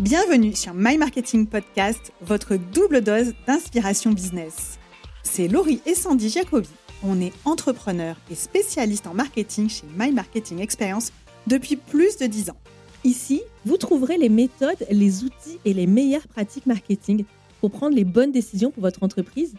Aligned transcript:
Bienvenue 0.00 0.56
sur 0.56 0.72
My 0.72 0.96
Marketing 0.96 1.46
Podcast, 1.46 2.12
votre 2.22 2.56
double 2.56 3.02
dose 3.02 3.34
d'inspiration 3.46 4.10
business. 4.10 4.78
C'est 5.22 5.48
Laurie 5.48 5.82
et 5.84 5.94
Sandy 5.94 6.30
Jacobi. 6.30 6.70
On 7.02 7.20
est 7.20 7.32
entrepreneurs 7.44 8.16
et 8.30 8.34
spécialistes 8.34 9.06
en 9.06 9.12
marketing 9.12 9.68
chez 9.68 9.84
My 9.98 10.10
Marketing 10.10 10.60
Experience 10.60 11.12
depuis 11.46 11.76
plus 11.76 12.16
de 12.16 12.24
10 12.24 12.50
ans. 12.50 12.56
Ici, 13.04 13.42
vous 13.66 13.76
trouverez 13.76 14.16
les 14.16 14.30
méthodes, 14.30 14.86
les 14.90 15.24
outils 15.24 15.58
et 15.66 15.74
les 15.74 15.86
meilleures 15.86 16.26
pratiques 16.26 16.66
marketing 16.66 17.24
pour 17.60 17.70
prendre 17.70 17.94
les 17.94 18.04
bonnes 18.04 18.32
décisions 18.32 18.70
pour 18.70 18.82
votre 18.82 19.02
entreprise, 19.02 19.54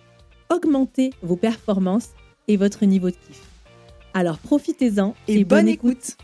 augmenter 0.50 1.12
vos 1.22 1.36
performances 1.36 2.10
et 2.48 2.58
votre 2.58 2.86
niveau 2.86 3.12
de 3.12 3.16
kiff. 3.16 3.42
Alors 4.16 4.40
profitez-en 4.40 5.14
et, 5.28 5.44
bonne, 5.44 5.68
écoute. 5.68 6.18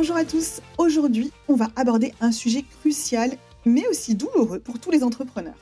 Bonjour 0.00 0.14
à 0.14 0.24
tous, 0.24 0.60
aujourd'hui 0.78 1.32
on 1.48 1.56
va 1.56 1.72
aborder 1.74 2.14
un 2.20 2.30
sujet 2.30 2.62
crucial 2.62 3.32
mais 3.66 3.84
aussi 3.88 4.14
douloureux 4.14 4.60
pour 4.60 4.78
tous 4.78 4.92
les 4.92 5.02
entrepreneurs. 5.02 5.58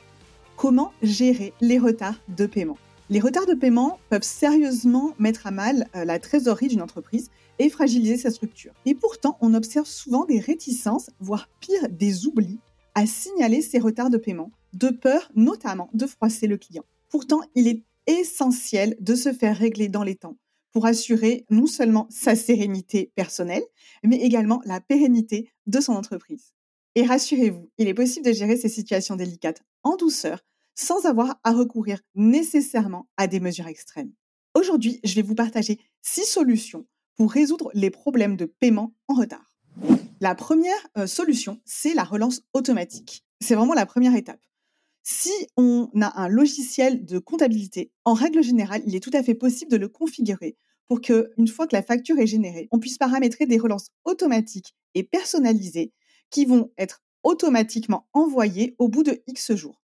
Comment 0.55 0.93
gérer 1.01 1.53
les 1.59 1.79
retards 1.79 2.19
de 2.27 2.45
paiement? 2.45 2.77
Les 3.09 3.19
retards 3.19 3.47
de 3.47 3.55
paiement 3.55 3.97
peuvent 4.11 4.21
sérieusement 4.21 5.15
mettre 5.17 5.47
à 5.47 5.51
mal 5.51 5.87
euh, 5.95 6.05
la 6.05 6.19
trésorerie 6.19 6.67
d'une 6.67 6.83
entreprise 6.83 7.31
et 7.57 7.71
fragiliser 7.71 8.15
sa 8.15 8.29
structure. 8.29 8.73
Et 8.85 8.93
pourtant, 8.93 9.39
on 9.41 9.55
observe 9.55 9.87
souvent 9.87 10.23
des 10.23 10.39
réticences, 10.39 11.09
voire 11.19 11.49
pire, 11.59 11.89
des 11.89 12.27
oublis 12.27 12.59
à 12.93 13.07
signaler 13.07 13.63
ces 13.63 13.79
retards 13.79 14.11
de 14.11 14.19
paiement, 14.19 14.51
de 14.73 14.89
peur 14.89 15.31
notamment 15.33 15.89
de 15.95 16.05
froisser 16.05 16.45
le 16.45 16.57
client. 16.57 16.85
Pourtant, 17.09 17.41
il 17.55 17.67
est 17.67 17.81
essentiel 18.05 18.97
de 18.99 19.15
se 19.15 19.33
faire 19.33 19.57
régler 19.57 19.87
dans 19.87 20.03
les 20.03 20.15
temps 20.15 20.37
pour 20.71 20.85
assurer 20.85 21.45
non 21.49 21.65
seulement 21.65 22.07
sa 22.09 22.35
sérénité 22.35 23.11
personnelle, 23.15 23.63
mais 24.03 24.17
également 24.17 24.61
la 24.65 24.81
pérennité 24.81 25.51
de 25.65 25.79
son 25.79 25.93
entreprise. 25.93 26.53
Et 26.95 27.05
rassurez-vous, 27.05 27.69
il 27.77 27.87
est 27.87 27.93
possible 27.93 28.25
de 28.25 28.33
gérer 28.33 28.57
ces 28.57 28.69
situations 28.69 29.15
délicates 29.15 29.63
en 29.83 29.95
douceur 29.95 30.43
sans 30.75 31.05
avoir 31.05 31.39
à 31.43 31.51
recourir 31.51 31.99
nécessairement 32.15 33.07
à 33.17 33.27
des 33.27 33.39
mesures 33.39 33.67
extrêmes. 33.67 34.13
Aujourd'hui, 34.53 34.99
je 35.03 35.15
vais 35.15 35.21
vous 35.21 35.35
partager 35.35 35.79
six 36.01 36.25
solutions 36.25 36.85
pour 37.15 37.31
résoudre 37.31 37.71
les 37.73 37.89
problèmes 37.89 38.35
de 38.37 38.45
paiement 38.45 38.93
en 39.07 39.15
retard. 39.15 39.53
La 40.19 40.33
première 40.33 40.87
euh, 40.97 41.05
solution, 41.05 41.59
c'est 41.65 41.93
la 41.93 42.03
relance 42.03 42.41
automatique. 42.53 43.23
C'est 43.39 43.55
vraiment 43.55 43.73
la 43.73 43.85
première 43.85 44.15
étape. 44.15 44.41
Si 45.09 45.31
on 45.55 45.89
a 46.01 46.21
un 46.21 46.27
logiciel 46.27 47.05
de 47.05 47.17
comptabilité, 47.17 47.93
en 48.03 48.13
règle 48.13 48.43
générale, 48.43 48.83
il 48.85 48.93
est 48.93 48.99
tout 48.99 49.13
à 49.13 49.23
fait 49.23 49.35
possible 49.35 49.71
de 49.71 49.77
le 49.77 49.87
configurer 49.87 50.57
pour 50.89 50.99
que, 50.99 51.31
une 51.37 51.47
fois 51.47 51.65
que 51.65 51.77
la 51.77 51.81
facture 51.81 52.19
est 52.19 52.27
générée, 52.27 52.67
on 52.71 52.79
puisse 52.79 52.97
paramétrer 52.97 53.45
des 53.45 53.57
relances 53.57 53.87
automatiques 54.03 54.75
et 54.95 55.03
personnalisées 55.03 55.93
qui 56.29 56.43
vont 56.43 56.73
être 56.77 57.01
automatiquement 57.23 58.09
envoyées 58.11 58.75
au 58.79 58.89
bout 58.89 59.03
de 59.03 59.23
X 59.27 59.55
jours. 59.55 59.81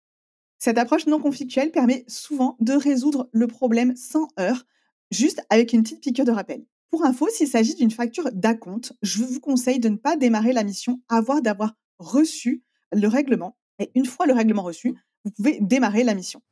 Cette 0.58 0.78
approche 0.78 1.06
non 1.06 1.20
conflictuelle 1.20 1.70
permet 1.70 2.06
souvent 2.08 2.56
de 2.60 2.72
résoudre 2.72 3.28
le 3.30 3.46
problème 3.46 3.94
sans 3.96 4.26
heurts, 4.38 4.64
juste 5.10 5.42
avec 5.50 5.74
une 5.74 5.82
petite 5.82 6.00
piqûre 6.00 6.24
de 6.24 6.32
rappel. 6.32 6.64
Pour 6.88 7.04
info, 7.04 7.28
s'il 7.28 7.46
s'agit 7.46 7.74
d'une 7.74 7.90
facture 7.90 8.32
d'acompte, 8.32 8.94
je 9.02 9.22
vous 9.22 9.40
conseille 9.40 9.80
de 9.80 9.90
ne 9.90 9.96
pas 9.96 10.16
démarrer 10.16 10.54
la 10.54 10.64
mission 10.64 11.02
avant 11.10 11.40
d'avoir 11.40 11.74
reçu 11.98 12.62
le 12.90 13.06
règlement. 13.06 13.58
Et 13.80 13.90
une 13.94 14.06
fois 14.06 14.26
le 14.26 14.34
règlement 14.34 14.62
reçu, 14.62 14.94
vous 15.24 15.30
pouvez 15.30 15.58
démarrer 15.60 16.04
la 16.04 16.14
mission. 16.14 16.42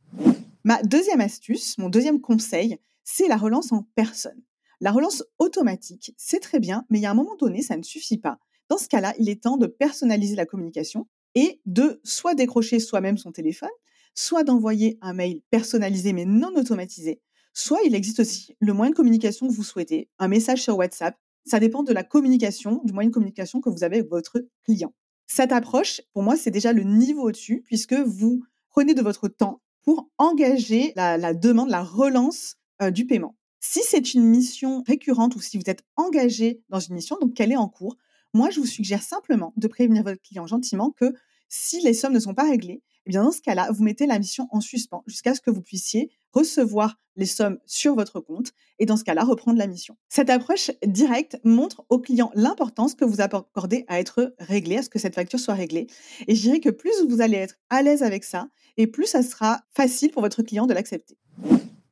Ma 0.64 0.82
deuxième 0.82 1.20
astuce, 1.20 1.78
mon 1.78 1.88
deuxième 1.88 2.20
conseil, 2.20 2.78
c'est 3.04 3.28
la 3.28 3.36
relance 3.36 3.72
en 3.72 3.86
personne. 3.94 4.42
La 4.80 4.92
relance 4.92 5.24
automatique, 5.38 6.14
c'est 6.16 6.40
très 6.40 6.60
bien, 6.60 6.84
mais 6.90 6.98
il 6.98 7.02
y 7.02 7.06
a 7.06 7.10
un 7.10 7.14
moment 7.14 7.36
donné, 7.36 7.62
ça 7.62 7.76
ne 7.76 7.82
suffit 7.82 8.18
pas. 8.18 8.38
Dans 8.68 8.78
ce 8.78 8.88
cas-là, 8.88 9.14
il 9.18 9.28
est 9.28 9.42
temps 9.42 9.56
de 9.56 9.66
personnaliser 9.66 10.36
la 10.36 10.46
communication 10.46 11.08
et 11.34 11.60
de 11.66 12.00
soit 12.04 12.34
décrocher 12.34 12.78
soi-même 12.78 13.16
son 13.16 13.32
téléphone, 13.32 13.70
soit 14.14 14.44
d'envoyer 14.44 14.98
un 15.00 15.14
mail 15.14 15.42
personnalisé 15.50 16.12
mais 16.12 16.26
non 16.26 16.54
automatisé, 16.54 17.20
soit 17.54 17.80
il 17.84 17.94
existe 17.94 18.20
aussi 18.20 18.56
le 18.60 18.72
moyen 18.72 18.90
de 18.90 18.96
communication 18.96 19.48
que 19.48 19.52
vous 19.52 19.64
souhaitez, 19.64 20.08
un 20.18 20.28
message 20.28 20.62
sur 20.62 20.76
WhatsApp. 20.76 21.16
Ça 21.44 21.60
dépend 21.60 21.82
de 21.82 21.92
la 21.92 22.04
communication, 22.04 22.82
du 22.84 22.92
moyen 22.92 23.08
de 23.08 23.14
communication 23.14 23.60
que 23.60 23.70
vous 23.70 23.84
avez 23.84 23.98
avec 23.98 24.10
votre 24.10 24.44
client. 24.64 24.92
Cette 25.26 25.52
approche, 25.52 26.00
pour 26.12 26.22
moi, 26.22 26.36
c'est 26.36 26.50
déjà 26.50 26.72
le 26.72 26.82
niveau 26.82 27.28
au-dessus 27.28 27.62
puisque 27.64 27.94
vous 27.94 28.42
prenez 28.78 28.94
de 28.94 29.02
votre 29.02 29.26
temps 29.26 29.60
pour 29.82 30.08
engager 30.18 30.92
la, 30.94 31.34
demande, 31.34 31.68
la 31.68 31.82
relance 31.82 32.54
euh, 32.80 32.92
du 32.92 33.06
paiement. 33.06 33.34
Si 33.58 33.80
c'est 33.82 34.14
une 34.14 34.22
mission 34.22 34.84
récurrente 34.86 35.34
ou 35.34 35.40
si 35.40 35.58
vous 35.58 35.64
êtes 35.66 35.82
engagé 35.96 36.62
dans 36.68 36.78
une 36.78 36.94
mission, 36.94 37.16
donc 37.20 37.34
qu'elle 37.34 37.50
est 37.50 37.56
en 37.56 37.68
cours, 37.68 37.96
moi, 38.34 38.50
je 38.50 38.60
vous 38.60 38.66
suggère 38.66 39.02
simplement 39.02 39.52
de 39.56 39.66
prévenir 39.66 40.04
votre 40.04 40.22
client 40.22 40.46
gentiment 40.46 40.92
que 40.92 41.12
si 41.48 41.80
les 41.80 41.92
sommes 41.92 42.12
ne 42.12 42.20
sont 42.20 42.34
pas 42.34 42.48
réglées, 42.48 42.84
eh 43.08 43.12
dans 43.12 43.32
ce 43.32 43.40
cas-là, 43.40 43.70
vous 43.72 43.82
mettez 43.82 44.06
la 44.06 44.18
mission 44.18 44.48
en 44.50 44.60
suspens 44.60 45.02
jusqu'à 45.06 45.34
ce 45.34 45.40
que 45.40 45.50
vous 45.50 45.62
puissiez 45.62 46.10
recevoir 46.32 46.98
les 47.16 47.26
sommes 47.26 47.58
sur 47.66 47.94
votre 47.94 48.20
compte 48.20 48.52
et 48.78 48.86
dans 48.86 48.96
ce 48.96 49.04
cas-là, 49.04 49.24
reprendre 49.24 49.58
la 49.58 49.66
mission. 49.66 49.96
Cette 50.08 50.30
approche 50.30 50.70
directe 50.86 51.38
montre 51.42 51.84
au 51.88 51.98
client 51.98 52.30
l'importance 52.34 52.94
que 52.94 53.04
vous 53.04 53.20
accordez 53.20 53.84
à 53.88 53.98
être 53.98 54.34
réglé, 54.38 54.76
à 54.76 54.82
ce 54.82 54.88
que 54.88 54.98
cette 54.98 55.14
facture 55.14 55.40
soit 55.40 55.54
réglée. 55.54 55.88
Et 56.28 56.34
je 56.34 56.42
dirais 56.42 56.60
que 56.60 56.70
plus 56.70 56.92
vous 57.08 57.20
allez 57.20 57.36
être 57.36 57.56
à 57.70 57.82
l'aise 57.82 58.02
avec 58.02 58.24
ça 58.24 58.48
et 58.76 58.86
plus 58.86 59.06
ça 59.06 59.22
sera 59.22 59.62
facile 59.74 60.10
pour 60.10 60.22
votre 60.22 60.42
client 60.42 60.66
de 60.66 60.74
l'accepter. 60.74 61.16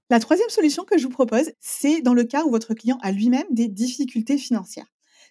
La 0.09 0.21
troisième 0.21 0.49
solution 0.51 0.85
que 0.85 0.99
je 0.99 1.05
vous 1.05 1.11
propose, 1.11 1.51
c'est 1.59 2.01
dans 2.01 2.15
le 2.15 2.23
cas 2.23 2.45
où 2.45 2.51
votre 2.51 2.75
client 2.75 2.99
a 3.03 3.11
lui-même 3.11 3.47
des 3.51 3.67
difficultés 3.67 4.39
financières 4.39 4.87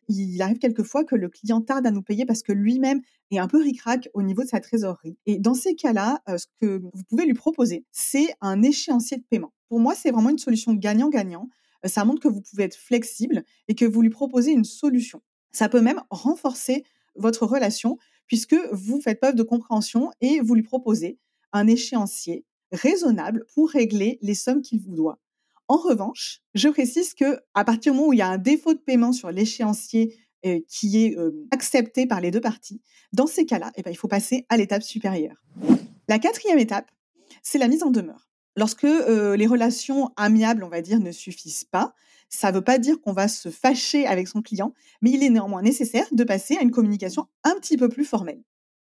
il 0.08 0.42
arrive 0.42 0.60
quelquefois 0.60 1.04
que 1.04 1.16
le 1.16 1.30
client 1.30 1.62
tarde 1.62 1.86
à 1.86 1.92
nous 1.92 2.02
payer 2.02 2.26
parce 2.26 2.42
que 2.42 2.52
lui-même 2.52 3.02
est 3.32 3.40
un 3.40 3.48
peu 3.48 3.62
ricrac 3.62 4.10
au 4.14 4.22
niveau 4.22 4.44
de 4.44 4.48
sa 4.48 4.60
trésorerie. 4.60 5.18
Et 5.26 5.40
dans 5.40 5.54
ces 5.54 5.76
cas-là, 5.76 6.22
euh, 6.30 6.38
ce 6.38 6.46
que 6.62 6.82
vous 6.94 7.04
pouvez 7.10 7.26
lui 7.26 7.34
proposer, 7.34 7.86
c'est 7.92 8.28
un 8.42 8.62
échéancier 8.62 9.18
de 9.18 9.24
paiement. 9.24 9.54
Pour 9.70 9.80
moi, 9.80 9.96
c'est 9.96 10.12
vraiment 10.12 10.30
une 10.30 10.38
solution 10.38 10.74
gagnant-gagnant. 10.74 11.50
Euh, 11.86 11.88
ça 11.88 12.06
montre 12.06 12.22
que 12.22 12.28
vous 12.28 12.42
pouvez 12.42 12.64
être 12.64 12.76
flexible 12.76 13.44
et 13.68 13.76
que 13.76 13.86
vous 13.86 14.02
lui 14.02 14.10
proposez 14.10 14.52
une 14.52 14.66
solution. 14.66 15.22
Ça 15.52 15.70
peut 15.70 15.82
même 15.82 16.02
renforcer 16.10 16.84
votre 17.16 17.46
relation 17.46 17.98
puisque 18.28 18.56
vous 18.72 19.02
faites 19.02 19.20
preuve 19.20 19.36
de 19.36 19.44
compréhension 19.44 20.12
et 20.22 20.40
vous 20.40 20.56
lui 20.56 20.64
proposez 20.64 21.20
un 21.54 21.68
échéancier 21.68 22.46
raisonnable 22.72 23.46
pour 23.54 23.70
régler 23.70 24.20
les 24.22 24.36
sommes 24.36 24.62
qu'il 24.62 24.82
vous 24.82 24.96
doit. 24.96 25.20
En 25.68 25.78
revanche, 25.78 26.42
je 26.54 26.70
précise 26.70 27.14
que 27.14 27.40
à 27.54 27.64
partir 27.64 27.92
du 27.92 27.98
moment 27.98 28.10
où 28.10 28.14
il 28.14 28.20
y 28.20 28.22
a 28.22 28.28
un 28.28 28.38
défaut 28.38 28.74
de 28.74 28.80
paiement 28.80 29.12
sur 29.12 29.32
l'échéancier 29.32 30.16
euh, 30.46 30.60
qui 30.68 31.04
est 31.04 31.18
euh, 31.18 31.32
accepté 31.52 32.06
par 32.06 32.22
les 32.22 32.30
deux 32.30 32.42
parties, 32.42 32.82
dans 33.14 33.26
ces 33.26 33.46
cas-là, 33.46 33.72
eh 33.76 33.82
ben, 33.82 33.90
il 33.90 33.96
faut 33.96 34.08
passer 34.08 34.46
à 34.50 34.58
l'étape 34.58 34.84
supérieure. 34.84 35.44
La 36.08 36.20
quatrième 36.20 36.60
étape, 36.60 36.92
c'est 37.42 37.58
la 37.58 37.68
mise 37.68 37.82
en 37.82 37.90
demeure. 37.90 38.30
Lorsque 38.56 38.84
euh, 38.84 39.36
les 39.36 39.48
relations 39.48 40.12
amiables, 40.18 40.64
on 40.64 40.70
va 40.70 40.82
dire, 40.82 41.00
ne 41.00 41.12
suffisent 41.12 41.66
pas, 41.66 41.96
ça 42.30 42.52
ne 42.52 42.58
veut 42.58 42.64
pas 42.64 42.78
dire 42.78 43.02
qu'on 43.02 43.14
va 43.14 43.28
se 43.28 43.50
fâcher 43.50 44.06
avec 44.06 44.28
son 44.28 44.42
client, 44.42 44.74
mais 45.02 45.12
il 45.12 45.24
est 45.24 45.30
néanmoins 45.30 45.62
nécessaire 45.62 46.08
de 46.12 46.24
passer 46.24 46.58
à 46.58 46.62
une 46.62 46.72
communication 46.72 47.26
un 47.44 47.56
petit 47.56 47.78
peu 47.78 47.90
plus 47.90 48.06
formelle. 48.06 48.44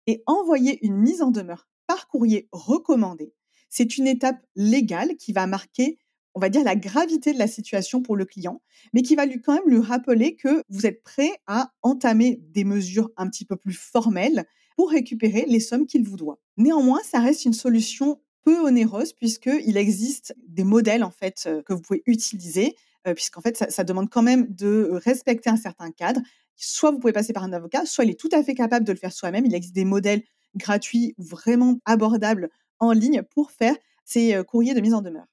Et 0.08 0.24
envoyer 0.28 0.84
une 0.86 0.98
mise 0.98 1.22
en 1.22 1.30
demeure 1.30 1.68
par 1.88 2.08
courrier 2.08 2.48
recommandé, 2.52 3.34
c'est 3.70 3.98
une 3.98 4.08
étape 4.08 4.40
légale 4.56 5.16
qui 5.18 5.34
va 5.34 5.46
marquer 5.46 6.00
on 6.36 6.40
va 6.40 6.50
dire, 6.50 6.64
la 6.64 6.76
gravité 6.76 7.34
de 7.34 7.40
la 7.40 7.48
situation 7.48 8.02
pour 8.02 8.16
le 8.16 8.26
client, 8.26 8.62
mais 8.94 9.02
qui 9.02 9.16
va 9.16 9.26
lui 9.26 9.42
quand 9.42 9.54
même 9.54 9.68
lui 9.68 9.80
rappeler 9.80 10.36
que 10.36 10.64
vous 10.70 10.86
êtes 10.86 11.04
prêt 11.04 11.32
à 11.48 11.72
entamer 11.82 12.42
des 12.52 12.64
mesures 12.64 13.10
un 13.18 13.28
petit 13.28 13.46
peu 13.46 13.56
plus 13.56 13.74
formelles 13.74 14.46
pour 14.76 14.92
récupérer 14.92 15.46
les 15.48 15.60
sommes 15.60 15.86
qu'il 15.86 16.08
vous 16.08 16.18
doit. 16.18 16.40
Néanmoins, 16.58 17.02
ça 17.04 17.20
reste 17.20 17.46
une 17.46 17.54
solution 17.54 18.20
peu 18.44 18.60
onéreuse 18.60 19.14
puisqu'il 19.14 19.78
existe 19.78 20.36
des 20.48 20.64
modèles 20.64 21.04
en 21.04 21.12
fait 21.12 21.44
euh, 21.48 21.62
que 21.62 21.74
vous 21.74 21.82
pouvez 21.82 22.04
utiliser, 22.06 22.76
euh, 23.08 23.14
puisqu'en 23.14 23.42
fait 23.42 23.58
ça, 23.58 23.70
ça, 23.70 23.84
demande 23.84 24.10
quand 24.10 24.22
même 24.22 24.48
de 24.50 24.90
respecter 24.92 25.50
un 25.50 25.58
certain 25.58 25.92
cadre. 25.92 26.22
Soit 26.56 26.92
vous 26.92 27.00
pouvez 27.00 27.14
passer 27.14 27.34
par 27.34 27.44
un 27.44 27.54
avocat, 27.54 27.86
soit 27.86 28.06
il 28.06 28.12
est 28.12 28.20
tout 28.20 28.30
à 28.32 28.44
fait 28.44 28.54
capable 28.54 28.86
de 28.86 28.92
le 28.92 28.98
faire 28.98 29.12
soi-même. 29.12 29.46
Il 29.46 29.54
existe 29.54 29.76
des 29.76 29.86
modèles 29.86 30.24
gratuits 30.56 31.16
vraiment 31.18 31.80
abordables 31.86 32.50
en 32.80 32.92
ligne 32.92 33.24
pour 33.24 33.52
faire 33.52 33.76
ces 34.06 34.34
euh, 34.34 34.44
courriers 34.44 34.74
de 34.74 34.82
mise 34.82 34.94
en 34.94 35.02
demeure. 35.02 35.28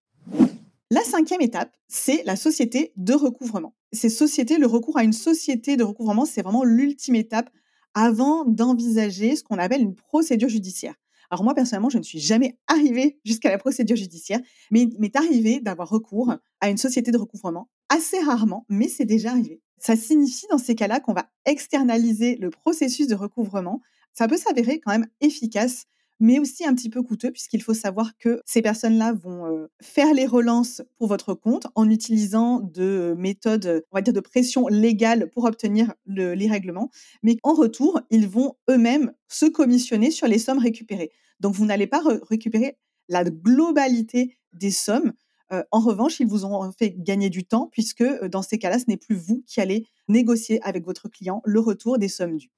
La 0.92 1.02
cinquième 1.02 1.40
étape, 1.40 1.76
c'est 1.88 2.22
la 2.24 2.36
société 2.36 2.92
de 2.96 3.12
recouvrement. 3.12 3.74
Ces 3.92 4.08
sociétés, 4.08 4.56
le 4.56 4.68
recours 4.68 4.96
à 4.96 5.02
une 5.02 5.12
société 5.12 5.76
de 5.76 5.82
recouvrement, 5.82 6.24
c'est 6.24 6.42
vraiment 6.42 6.62
l'ultime 6.62 7.16
étape 7.16 7.50
avant 7.94 8.44
d'envisager 8.44 9.34
ce 9.34 9.42
qu'on 9.42 9.58
appelle 9.58 9.80
une 9.80 9.96
procédure 9.96 10.48
judiciaire. 10.48 10.94
Alors 11.28 11.42
moi, 11.42 11.54
personnellement, 11.54 11.90
je 11.90 11.98
ne 11.98 12.04
suis 12.04 12.20
jamais 12.20 12.56
arrivée 12.68 13.18
jusqu'à 13.24 13.50
la 13.50 13.58
procédure 13.58 13.96
judiciaire, 13.96 14.38
mais 14.70 14.82
il 14.82 14.94
m'est 15.00 15.16
arrivé 15.16 15.58
d'avoir 15.58 15.88
recours 15.88 16.36
à 16.60 16.70
une 16.70 16.78
société 16.78 17.10
de 17.10 17.18
recouvrement, 17.18 17.68
assez 17.88 18.20
rarement, 18.20 18.64
mais 18.68 18.86
c'est 18.86 19.04
déjà 19.04 19.30
arrivé. 19.30 19.60
Ça 19.78 19.96
signifie 19.96 20.46
dans 20.52 20.58
ces 20.58 20.76
cas-là 20.76 21.00
qu'on 21.00 21.14
va 21.14 21.28
externaliser 21.46 22.36
le 22.36 22.50
processus 22.50 23.08
de 23.08 23.16
recouvrement. 23.16 23.80
Ça 24.12 24.28
peut 24.28 24.36
s'avérer 24.36 24.78
quand 24.78 24.92
même 24.92 25.08
efficace 25.20 25.86
mais 26.20 26.38
aussi 26.38 26.64
un 26.64 26.74
petit 26.74 26.90
peu 26.90 27.02
coûteux 27.02 27.30
puisqu'il 27.30 27.62
faut 27.62 27.74
savoir 27.74 28.16
que 28.18 28.40
ces 28.46 28.62
personnes-là 28.62 29.12
vont 29.12 29.46
euh, 29.46 29.66
faire 29.82 30.12
les 30.14 30.26
relances 30.26 30.82
pour 30.98 31.08
votre 31.08 31.34
compte 31.34 31.66
en 31.74 31.88
utilisant 31.90 32.60
de 32.60 33.14
méthodes, 33.18 33.84
on 33.90 33.96
va 33.96 34.02
dire, 34.02 34.14
de 34.14 34.20
pression 34.20 34.68
légale 34.68 35.30
pour 35.30 35.44
obtenir 35.44 35.94
les 36.06 36.48
règlements. 36.48 36.90
Mais 37.22 37.36
en 37.42 37.54
retour, 37.54 38.00
ils 38.10 38.28
vont 38.28 38.54
eux-mêmes 38.70 39.12
se 39.28 39.46
commissionner 39.46 40.10
sur 40.10 40.26
les 40.26 40.38
sommes 40.38 40.58
récupérées. 40.58 41.10
Donc, 41.40 41.54
vous 41.54 41.66
n'allez 41.66 41.86
pas 41.86 42.02
récupérer 42.28 42.78
la 43.08 43.24
globalité 43.24 44.36
des 44.52 44.70
sommes. 44.70 45.12
Euh, 45.52 45.62
en 45.70 45.80
revanche, 45.80 46.18
ils 46.20 46.26
vous 46.26 46.44
ont 46.44 46.72
fait 46.72 46.90
gagner 46.90 47.30
du 47.30 47.44
temps 47.44 47.68
puisque 47.70 48.00
euh, 48.00 48.28
dans 48.28 48.42
ces 48.42 48.58
cas-là, 48.58 48.78
ce 48.78 48.84
n'est 48.88 48.96
plus 48.96 49.14
vous 49.14 49.42
qui 49.46 49.60
allez 49.60 49.86
négocier 50.08 50.60
avec 50.62 50.84
votre 50.84 51.08
client 51.08 51.42
le 51.44 51.60
retour 51.60 51.98
des 51.98 52.08
sommes 52.08 52.36
dues. 52.36 52.50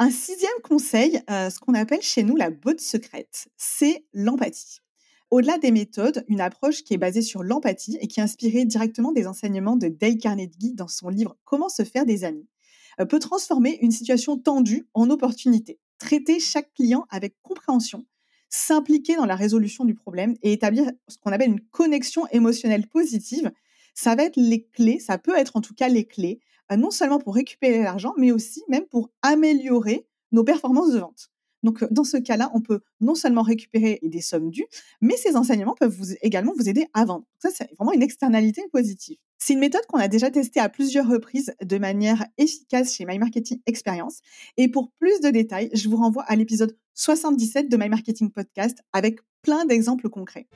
Un 0.00 0.10
sixième 0.10 0.50
conseil, 0.64 1.20
euh, 1.30 1.50
ce 1.50 1.60
qu'on 1.60 1.74
appelle 1.74 2.02
chez 2.02 2.24
nous 2.24 2.34
la 2.34 2.50
botte 2.50 2.80
secrète, 2.80 3.46
c'est 3.56 4.04
l'empathie. 4.12 4.80
Au-delà 5.30 5.56
des 5.58 5.70
méthodes, 5.70 6.24
une 6.26 6.40
approche 6.40 6.82
qui 6.82 6.94
est 6.94 6.98
basée 6.98 7.22
sur 7.22 7.44
l'empathie 7.44 7.96
et 8.00 8.08
qui 8.08 8.18
est 8.18 8.22
inspirée 8.24 8.64
directement 8.64 9.12
des 9.12 9.28
enseignements 9.28 9.76
de 9.76 9.86
Dale 9.86 10.18
Carnegie 10.18 10.74
dans 10.74 10.88
son 10.88 11.10
livre 11.10 11.36
Comment 11.44 11.68
se 11.68 11.84
faire 11.84 12.06
des 12.06 12.24
amis, 12.24 12.48
euh, 12.98 13.04
peut 13.04 13.20
transformer 13.20 13.78
une 13.82 13.92
situation 13.92 14.36
tendue 14.36 14.88
en 14.94 15.10
opportunité. 15.10 15.78
Traiter 15.98 16.40
chaque 16.40 16.74
client 16.74 17.06
avec 17.08 17.36
compréhension, 17.42 18.04
s'impliquer 18.48 19.14
dans 19.14 19.26
la 19.26 19.36
résolution 19.36 19.84
du 19.84 19.94
problème 19.94 20.34
et 20.42 20.52
établir 20.52 20.90
ce 21.06 21.18
qu'on 21.18 21.30
appelle 21.30 21.50
une 21.50 21.60
connexion 21.60 22.26
émotionnelle 22.32 22.88
positive, 22.88 23.52
ça 23.94 24.16
va 24.16 24.24
être 24.24 24.36
les 24.36 24.64
clés, 24.64 24.98
ça 24.98 25.18
peut 25.18 25.36
être 25.36 25.54
en 25.54 25.60
tout 25.60 25.74
cas 25.74 25.88
les 25.88 26.04
clés 26.04 26.40
non 26.76 26.90
seulement 26.90 27.18
pour 27.18 27.34
récupérer 27.34 27.82
l'argent, 27.82 28.14
mais 28.16 28.32
aussi 28.32 28.62
même 28.68 28.86
pour 28.86 29.10
améliorer 29.22 30.06
nos 30.32 30.44
performances 30.44 30.92
de 30.92 30.98
vente. 30.98 31.30
Donc, 31.64 31.82
euh, 31.82 31.88
dans 31.90 32.04
ce 32.04 32.18
cas-là, 32.18 32.50
on 32.54 32.60
peut 32.60 32.80
non 33.00 33.16
seulement 33.16 33.42
récupérer 33.42 33.98
des 34.02 34.20
sommes 34.20 34.50
dues, 34.50 34.66
mais 35.00 35.16
ces 35.16 35.34
enseignements 35.34 35.74
peuvent 35.74 35.94
vous, 35.96 36.12
également 36.20 36.52
vous 36.56 36.68
aider 36.68 36.86
à 36.92 37.04
vendre. 37.04 37.24
Ça, 37.38 37.48
c'est 37.52 37.74
vraiment 37.76 37.92
une 37.92 38.02
externalité 38.02 38.62
positive. 38.70 39.16
C'est 39.38 39.54
une 39.54 39.58
méthode 39.58 39.84
qu'on 39.86 39.98
a 39.98 40.08
déjà 40.08 40.30
testée 40.30 40.60
à 40.60 40.68
plusieurs 40.68 41.08
reprises 41.08 41.54
de 41.62 41.78
manière 41.78 42.24
efficace 42.38 42.94
chez 42.94 43.04
My 43.04 43.18
Marketing 43.18 43.60
Experience. 43.66 44.20
Et 44.56 44.68
pour 44.68 44.92
plus 44.92 45.20
de 45.20 45.30
détails, 45.30 45.70
je 45.72 45.88
vous 45.88 45.96
renvoie 45.96 46.22
à 46.24 46.36
l'épisode 46.36 46.76
77 46.94 47.68
de 47.68 47.76
My 47.76 47.88
Marketing 47.88 48.30
Podcast 48.30 48.78
avec 48.92 49.20
plein 49.42 49.64
d'exemples 49.64 50.08
concrets. 50.08 50.46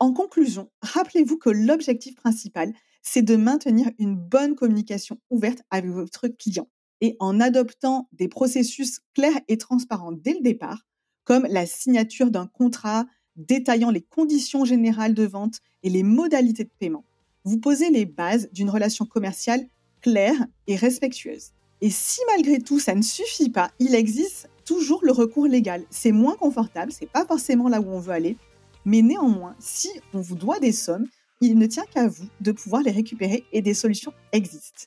En 0.00 0.12
conclusion, 0.12 0.70
rappelez-vous 0.82 1.38
que 1.38 1.50
l'objectif 1.50 2.14
principal, 2.14 2.72
c'est 3.10 3.22
de 3.22 3.36
maintenir 3.36 3.90
une 3.98 4.16
bonne 4.16 4.54
communication 4.54 5.18
ouverte 5.30 5.62
avec 5.70 5.90
votre 5.90 6.28
client. 6.28 6.68
Et 7.00 7.16
en 7.20 7.40
adoptant 7.40 8.06
des 8.12 8.28
processus 8.28 9.00
clairs 9.14 9.40
et 9.48 9.56
transparents 9.56 10.12
dès 10.12 10.34
le 10.34 10.42
départ, 10.42 10.86
comme 11.24 11.46
la 11.48 11.64
signature 11.64 12.30
d'un 12.30 12.46
contrat 12.46 13.06
détaillant 13.36 13.90
les 13.90 14.02
conditions 14.02 14.66
générales 14.66 15.14
de 15.14 15.24
vente 15.24 15.60
et 15.82 15.88
les 15.88 16.02
modalités 16.02 16.64
de 16.64 16.70
paiement, 16.78 17.04
vous 17.44 17.58
posez 17.58 17.88
les 17.88 18.04
bases 18.04 18.50
d'une 18.52 18.68
relation 18.68 19.06
commerciale 19.06 19.66
claire 20.02 20.46
et 20.66 20.76
respectueuse. 20.76 21.52
Et 21.80 21.90
si 21.90 22.20
malgré 22.34 22.58
tout 22.58 22.78
ça 22.78 22.94
ne 22.94 23.02
suffit 23.02 23.50
pas, 23.50 23.70
il 23.78 23.94
existe 23.94 24.50
toujours 24.66 25.00
le 25.02 25.12
recours 25.12 25.46
légal. 25.46 25.84
C'est 25.88 26.12
moins 26.12 26.34
confortable, 26.34 26.92
c'est 26.92 27.10
pas 27.10 27.24
forcément 27.24 27.68
là 27.68 27.80
où 27.80 27.88
on 27.88 28.00
veut 28.00 28.12
aller, 28.12 28.36
mais 28.84 29.00
néanmoins, 29.00 29.54
si 29.60 29.88
on 30.12 30.20
vous 30.20 30.36
doit 30.36 30.60
des 30.60 30.72
sommes, 30.72 31.06
il 31.40 31.58
ne 31.58 31.66
tient 31.66 31.84
qu'à 31.84 32.08
vous 32.08 32.28
de 32.40 32.52
pouvoir 32.52 32.82
les 32.82 32.90
récupérer 32.90 33.44
et 33.52 33.62
des 33.62 33.74
solutions 33.74 34.12
existent. 34.32 34.84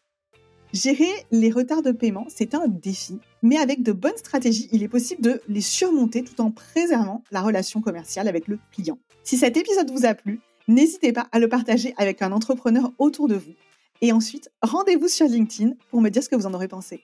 Gérer 0.74 1.10
les 1.32 1.52
retards 1.52 1.82
de 1.82 1.92
paiement, 1.92 2.26
c'est 2.30 2.56
un 2.56 2.68
défi, 2.68 3.20
mais 3.42 3.58
avec 3.58 3.84
de 3.84 3.92
bonnes 3.92 4.16
stratégies, 4.16 4.70
il 4.72 4.84
est 4.84 4.88
possible 4.88 5.22
de 5.22 5.42
les 5.50 5.62
surmonter 5.62 6.24
tout 6.24 6.40
en 6.40 6.50
préservant 6.50 7.24
la 7.30 7.42
relation 7.42 7.82
commerciale 7.82 8.30
avec 8.30 8.48
le 8.48 8.58
client. 8.72 8.98
Si 9.24 9.38
cet 9.38 9.58
épisode 9.58 9.92
vous 9.92 10.06
a 10.06 10.14
plu, 10.14 10.40
n'hésitez 10.70 11.12
pas 11.12 11.28
à 11.34 11.40
le 11.40 11.50
partager 11.50 11.94
avec 11.98 12.22
un 12.22 12.32
entrepreneur 12.32 12.92
autour 13.00 13.28
de 13.28 13.36
vous. 13.36 13.54
Et 14.00 14.14
ensuite, 14.14 14.50
rendez-vous 14.62 15.10
sur 15.10 15.28
LinkedIn 15.28 15.74
pour 15.90 16.02
me 16.02 16.10
dire 16.10 16.24
ce 16.24 16.30
que 16.30 16.38
vous 16.38 16.48
en 16.48 16.54
aurez 16.54 16.70
pensé. 16.70 17.02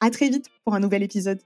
À 0.00 0.10
très 0.10 0.28
vite 0.28 0.46
pour 0.64 0.74
un 0.74 0.80
nouvel 0.80 1.02
épisode. 1.02 1.40